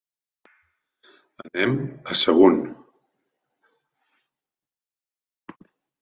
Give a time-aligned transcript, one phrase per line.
[1.41, 2.57] Anem a Sagunt.